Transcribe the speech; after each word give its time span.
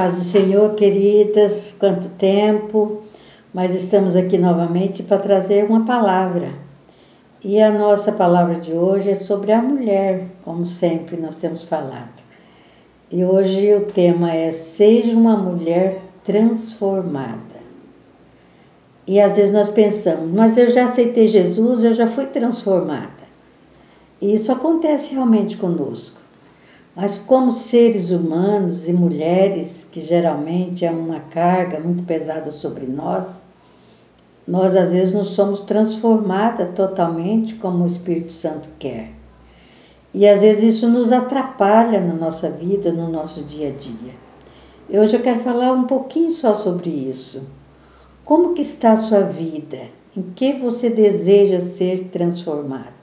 Paz 0.00 0.14
do 0.14 0.24
Senhor, 0.24 0.76
queridas, 0.76 1.76
quanto 1.78 2.08
tempo, 2.12 3.02
mas 3.52 3.74
estamos 3.74 4.16
aqui 4.16 4.38
novamente 4.38 5.02
para 5.02 5.18
trazer 5.18 5.66
uma 5.66 5.84
palavra. 5.84 6.54
E 7.44 7.60
a 7.60 7.70
nossa 7.70 8.10
palavra 8.10 8.54
de 8.54 8.72
hoje 8.72 9.10
é 9.10 9.14
sobre 9.14 9.52
a 9.52 9.60
mulher, 9.60 10.24
como 10.42 10.64
sempre 10.64 11.18
nós 11.18 11.36
temos 11.36 11.64
falado. 11.64 12.22
E 13.10 13.22
hoje 13.22 13.74
o 13.74 13.84
tema 13.92 14.32
é 14.32 14.50
Seja 14.50 15.14
uma 15.14 15.36
mulher 15.36 16.00
transformada. 16.24 17.60
E 19.06 19.20
às 19.20 19.36
vezes 19.36 19.52
nós 19.52 19.68
pensamos, 19.68 20.32
mas 20.32 20.56
eu 20.56 20.70
já 20.70 20.84
aceitei 20.84 21.28
Jesus, 21.28 21.84
eu 21.84 21.92
já 21.92 22.06
fui 22.06 22.24
transformada. 22.24 23.28
E 24.18 24.32
isso 24.32 24.50
acontece 24.50 25.12
realmente 25.12 25.58
conosco. 25.58 26.19
Mas 27.00 27.16
como 27.16 27.50
seres 27.50 28.10
humanos 28.10 28.86
e 28.86 28.92
mulheres, 28.92 29.88
que 29.90 30.02
geralmente 30.02 30.84
é 30.84 30.90
uma 30.90 31.18
carga 31.18 31.80
muito 31.80 32.02
pesada 32.02 32.50
sobre 32.50 32.84
nós, 32.84 33.46
nós 34.46 34.76
às 34.76 34.92
vezes 34.92 35.14
não 35.14 35.24
somos 35.24 35.60
transformadas 35.60 36.74
totalmente 36.74 37.54
como 37.54 37.84
o 37.84 37.86
Espírito 37.86 38.34
Santo 38.34 38.68
quer. 38.78 39.12
E 40.12 40.28
às 40.28 40.42
vezes 40.42 40.76
isso 40.76 40.90
nos 40.90 41.10
atrapalha 41.10 42.02
na 42.02 42.12
nossa 42.12 42.50
vida, 42.50 42.92
no 42.92 43.08
nosso 43.08 43.44
dia 43.44 43.68
a 43.68 43.72
dia. 43.72 44.14
E 44.90 44.98
hoje 44.98 45.16
eu 45.16 45.22
quero 45.22 45.40
falar 45.40 45.72
um 45.72 45.84
pouquinho 45.84 46.34
só 46.34 46.52
sobre 46.52 46.90
isso. 46.90 47.44
Como 48.26 48.52
que 48.52 48.60
está 48.60 48.92
a 48.92 48.98
sua 48.98 49.22
vida? 49.22 49.78
Em 50.14 50.20
que 50.20 50.52
você 50.52 50.90
deseja 50.90 51.60
ser 51.60 52.08
transformada? 52.08 52.99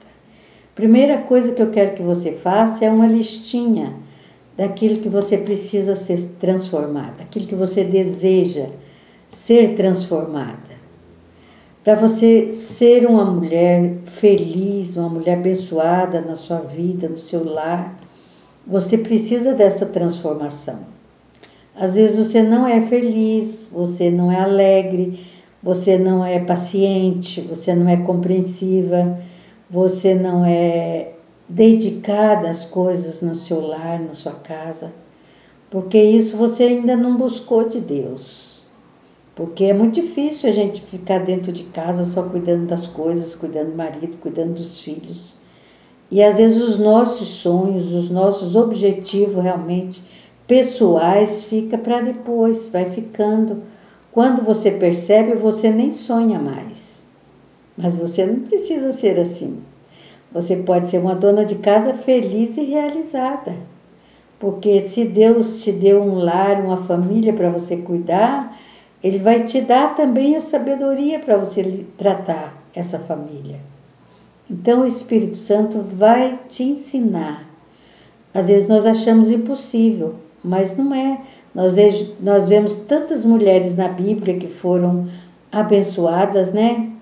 Primeira 0.78 1.18
coisa 1.18 1.50
que 1.50 1.60
eu 1.60 1.72
quero 1.72 1.96
que 1.96 2.02
você 2.04 2.30
faça 2.30 2.84
é 2.84 2.88
uma 2.88 3.08
listinha 3.08 3.94
daquilo 4.56 5.00
que 5.00 5.08
você 5.08 5.36
precisa 5.36 5.96
ser 5.96 6.36
transformada, 6.38 7.14
daquilo 7.18 7.48
que 7.48 7.54
você 7.56 7.82
deseja 7.82 8.66
ser 9.28 9.74
transformada. 9.74 10.78
Para 11.82 11.96
você 11.96 12.50
ser 12.50 13.06
uma 13.06 13.24
mulher 13.24 13.94
feliz, 14.06 14.96
uma 14.96 15.08
mulher 15.08 15.38
abençoada 15.38 16.20
na 16.20 16.36
sua 16.36 16.60
vida, 16.60 17.08
no 17.08 17.18
seu 17.18 17.42
lar, 17.42 17.98
você 18.64 18.96
precisa 18.96 19.54
dessa 19.54 19.84
transformação. 19.84 20.78
Às 21.74 21.94
vezes 21.94 22.24
você 22.24 22.40
não 22.40 22.68
é 22.68 22.82
feliz, 22.82 23.66
você 23.72 24.12
não 24.12 24.30
é 24.30 24.38
alegre, 24.38 25.26
você 25.60 25.98
não 25.98 26.24
é 26.24 26.38
paciente, 26.38 27.40
você 27.40 27.74
não 27.74 27.88
é 27.88 27.96
compreensiva 27.96 29.18
você 29.70 30.14
não 30.14 30.44
é 30.44 31.12
dedicada 31.48 32.50
às 32.50 32.64
coisas 32.64 33.22
no 33.22 33.34
seu 33.34 33.60
lar, 33.60 34.00
na 34.00 34.14
sua 34.14 34.32
casa, 34.32 34.92
porque 35.70 35.98
isso 35.98 36.36
você 36.36 36.64
ainda 36.64 36.96
não 36.96 37.16
buscou 37.16 37.68
de 37.68 37.80
Deus. 37.80 38.48
Porque 39.34 39.64
é 39.64 39.72
muito 39.72 40.00
difícil 40.00 40.50
a 40.50 40.52
gente 40.52 40.80
ficar 40.80 41.18
dentro 41.18 41.52
de 41.52 41.62
casa 41.64 42.04
só 42.04 42.24
cuidando 42.24 42.66
das 42.66 42.88
coisas, 42.88 43.36
cuidando 43.36 43.70
do 43.70 43.76
marido, 43.76 44.18
cuidando 44.18 44.54
dos 44.54 44.80
filhos. 44.80 45.34
E 46.10 46.20
às 46.22 46.38
vezes 46.38 46.60
os 46.60 46.76
nossos 46.76 47.28
sonhos, 47.28 47.92
os 47.92 48.10
nossos 48.10 48.56
objetivos 48.56 49.40
realmente 49.40 50.02
pessoais 50.44 51.44
fica 51.44 51.78
para 51.78 52.00
depois, 52.00 52.68
vai 52.70 52.90
ficando. 52.90 53.62
Quando 54.10 54.42
você 54.42 54.72
percebe, 54.72 55.34
você 55.34 55.70
nem 55.70 55.92
sonha 55.92 56.40
mais. 56.40 56.97
Mas 57.78 57.94
você 57.94 58.26
não 58.26 58.40
precisa 58.40 58.92
ser 58.92 59.18
assim. 59.20 59.62
Você 60.32 60.56
pode 60.56 60.90
ser 60.90 60.98
uma 60.98 61.14
dona 61.14 61.44
de 61.44 61.54
casa 61.54 61.94
feliz 61.94 62.56
e 62.56 62.64
realizada. 62.64 63.54
Porque 64.38 64.80
se 64.80 65.04
Deus 65.04 65.62
te 65.62 65.70
deu 65.70 66.02
um 66.02 66.16
lar, 66.16 66.60
uma 66.60 66.76
família 66.76 67.32
para 67.32 67.50
você 67.50 67.76
cuidar, 67.76 68.56
Ele 69.02 69.18
vai 69.18 69.44
te 69.44 69.60
dar 69.60 69.94
também 69.94 70.36
a 70.36 70.40
sabedoria 70.40 71.20
para 71.20 71.36
você 71.36 71.86
tratar 71.96 72.60
essa 72.74 72.98
família. 72.98 73.60
Então 74.50 74.82
o 74.82 74.86
Espírito 74.86 75.36
Santo 75.36 75.80
vai 75.80 76.38
te 76.48 76.64
ensinar. 76.64 77.48
Às 78.34 78.48
vezes 78.48 78.68
nós 78.68 78.86
achamos 78.86 79.30
impossível, 79.30 80.16
mas 80.42 80.76
não 80.76 80.92
é. 80.94 81.20
Nós, 81.54 81.74
nós 82.20 82.48
vemos 82.48 82.74
tantas 82.74 83.24
mulheres 83.24 83.76
na 83.76 83.88
Bíblia 83.88 84.36
que 84.36 84.48
foram 84.48 85.08
abençoadas, 85.50 86.52
né? 86.52 86.92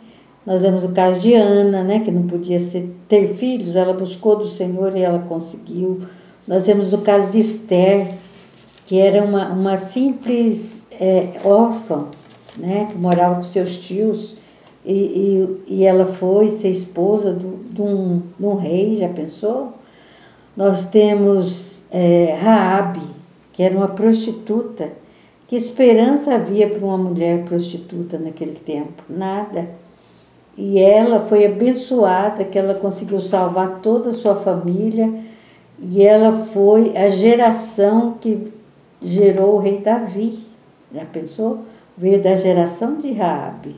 Nós 0.47 0.63
vemos 0.63 0.85
o 0.85 0.91
caso 0.91 1.21
de 1.21 1.35
Ana, 1.35 1.83
né, 1.83 2.01
que 2.01 2.11
não 2.13 2.23
podia 2.23 2.61
ser, 2.61 2.95
ter 3.09 3.35
filhos, 3.35 3.75
ela 3.75 3.93
buscou 3.93 4.37
do 4.37 4.47
Senhor 4.47 4.97
e 4.97 5.03
ela 5.03 5.19
conseguiu. 5.19 6.03
Nós 6.47 6.67
vemos 6.67 6.93
o 6.93 6.99
caso 6.99 7.33
de 7.33 7.41
Esther, 7.41 8.15
que 8.87 9.01
era 9.01 9.25
uma, 9.25 9.49
uma 9.49 9.77
simples 9.77 10.85
é, 11.01 11.41
órfã, 11.45 12.07
né, 12.57 12.87
que 12.91 12.97
morava 12.97 13.35
com 13.35 13.43
seus 13.43 13.77
tios, 13.77 14.37
e, 14.85 14.93
e, 15.67 15.75
e 15.79 15.85
ela 15.85 16.07
foi 16.07 16.49
ser 16.51 16.71
esposa 16.71 17.33
do, 17.33 17.65
de, 17.69 17.83
um, 17.83 18.23
de 18.39 18.47
um 18.47 18.55
rei, 18.55 18.99
já 18.99 19.09
pensou? 19.09 19.73
Nós 20.57 20.89
temos 20.89 21.85
é, 21.91 22.39
Raabe, 22.41 23.03
que 23.53 23.65
era 23.65 23.77
uma 23.77 23.89
prostituta. 23.89 24.93
Que 25.49 25.57
esperança 25.57 26.35
havia 26.35 26.69
para 26.69 26.85
uma 26.85 26.97
mulher 26.97 27.45
prostituta 27.45 28.17
naquele 28.17 28.55
tempo? 28.55 29.03
Nada. 29.09 29.69
E 30.57 30.79
ela 30.79 31.21
foi 31.21 31.45
abençoada, 31.45 32.45
que 32.45 32.59
ela 32.59 32.75
conseguiu 32.75 33.21
salvar 33.21 33.81
toda 33.83 34.09
a 34.09 34.13
sua 34.13 34.37
família, 34.37 35.13
e 35.79 36.03
ela 36.03 36.33
foi 36.47 36.97
a 36.97 37.11
geração 37.11 38.15
que 38.21 38.53
gerou 39.03 39.57
o 39.57 39.59
rei 39.59 39.79
Davi. 39.79 40.39
Já 40.95 41.05
pensou? 41.05 41.61
Veio 41.97 42.23
da 42.23 42.35
geração 42.37 42.97
de 42.97 43.13
Raabe. 43.13 43.77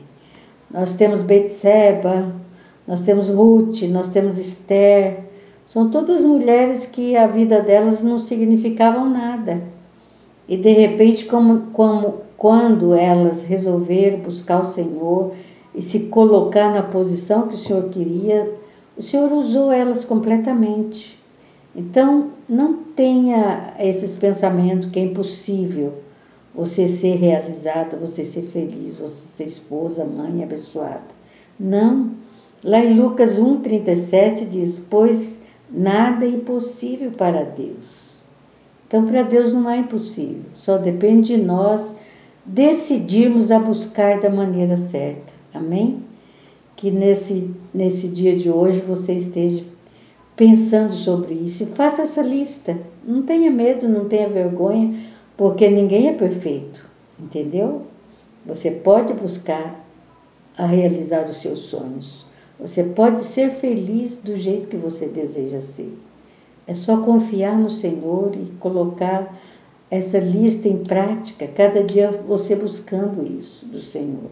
Nós 0.71 0.93
temos 0.93 1.21
Betseba, 1.21 2.33
nós 2.87 3.01
temos 3.01 3.29
Ruth, 3.29 3.81
nós 3.83 4.09
temos 4.09 4.37
Esther. 4.37 5.19
São 5.67 5.89
todas 5.89 6.23
mulheres 6.23 6.85
que 6.85 7.15
a 7.15 7.27
vida 7.27 7.61
delas 7.61 8.01
não 8.01 8.19
significavam 8.19 9.09
nada. 9.09 9.61
E 10.47 10.55
de 10.57 10.71
repente, 10.71 11.25
como, 11.25 11.67
como 11.73 12.21
quando 12.37 12.95
elas 12.95 13.43
resolveram 13.43 14.19
buscar 14.19 14.61
o 14.61 14.63
Senhor, 14.63 15.33
e 15.79 15.81
se 15.81 16.07
colocar 16.07 16.73
na 16.73 16.83
posição 16.83 17.47
que 17.47 17.55
o 17.55 17.57
Senhor 17.57 17.87
queria, 17.87 18.53
o 18.97 19.01
Senhor 19.01 19.31
usou 19.31 19.71
elas 19.71 20.03
completamente. 20.03 21.17
Então, 21.73 22.31
não 22.49 22.73
tenha 22.73 23.75
esses 23.79 24.13
pensamentos 24.17 24.89
que 24.89 24.99
é 24.99 25.03
impossível 25.03 25.93
você 26.53 26.85
ser 26.85 27.15
realizada, 27.15 27.95
você 27.95 28.25
ser 28.25 28.41
feliz, 28.41 28.97
você 28.97 29.15
ser 29.37 29.45
esposa, 29.45 30.03
mãe 30.03 30.43
abençoada. 30.43 30.99
Não. 31.57 32.11
Lá 32.61 32.83
em 32.83 32.99
Lucas 32.99 33.39
1,37 33.39 34.49
diz: 34.49 34.81
Pois 34.89 35.43
nada 35.71 36.25
é 36.25 36.29
impossível 36.29 37.11
para 37.11 37.45
Deus. 37.45 38.19
Então, 38.85 39.05
para 39.05 39.21
Deus 39.21 39.53
não 39.53 39.69
é 39.69 39.77
impossível, 39.77 40.43
só 40.55 40.77
depende 40.77 41.37
de 41.37 41.41
nós 41.41 41.95
decidirmos 42.45 43.49
a 43.49 43.59
buscar 43.59 44.19
da 44.19 44.29
maneira 44.29 44.75
certa. 44.75 45.38
Amém? 45.53 46.03
Que 46.75 46.91
nesse, 46.91 47.53
nesse 47.73 48.07
dia 48.07 48.35
de 48.35 48.49
hoje 48.49 48.79
você 48.79 49.13
esteja 49.13 49.65
pensando 50.35 50.93
sobre 50.93 51.33
isso 51.33 51.65
faça 51.67 52.03
essa 52.03 52.21
lista. 52.21 52.77
Não 53.03 53.23
tenha 53.23 53.51
medo, 53.51 53.89
não 53.89 54.07
tenha 54.07 54.29
vergonha, 54.29 54.97
porque 55.35 55.67
ninguém 55.67 56.07
é 56.07 56.13
perfeito, 56.13 56.85
entendeu? 57.19 57.81
Você 58.45 58.71
pode 58.71 59.13
buscar 59.13 59.85
a 60.57 60.65
realizar 60.65 61.27
os 61.27 61.37
seus 61.37 61.59
sonhos. 61.59 62.25
Você 62.59 62.83
pode 62.83 63.21
ser 63.21 63.51
feliz 63.51 64.15
do 64.15 64.35
jeito 64.35 64.67
que 64.67 64.77
você 64.77 65.07
deseja 65.07 65.61
ser. 65.61 65.97
É 66.67 66.73
só 66.73 67.01
confiar 67.01 67.57
no 67.57 67.69
Senhor 67.69 68.31
e 68.35 68.51
colocar 68.59 69.35
essa 69.89 70.19
lista 70.19 70.67
em 70.67 70.83
prática, 70.83 71.47
cada 71.47 71.83
dia 71.83 72.11
você 72.11 72.55
buscando 72.55 73.25
isso 73.25 73.65
do 73.65 73.81
Senhor 73.81 74.29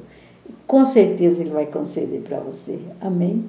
com 0.67 0.85
certeza 0.85 1.41
Ele 1.41 1.51
vai 1.51 1.65
conceder 1.65 2.21
para 2.21 2.39
você. 2.39 2.77
Amém? 3.01 3.45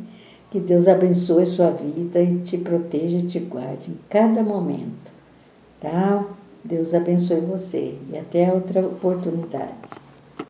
Que 0.50 0.58
Deus 0.58 0.88
abençoe 0.88 1.44
sua 1.44 1.70
vida 1.70 2.22
e 2.22 2.38
te 2.38 2.56
proteja 2.56 3.18
e 3.18 3.26
te 3.26 3.38
guarde 3.40 3.90
em 3.90 3.98
cada 4.08 4.42
momento. 4.42 5.12
Tá? 5.78 6.24
Deus 6.64 6.94
abençoe 6.94 7.40
você 7.40 7.98
e 8.10 8.16
até 8.16 8.50
outra 8.52 8.80
oportunidade. 8.80 10.07